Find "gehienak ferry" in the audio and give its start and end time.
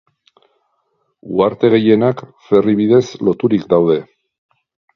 1.75-2.75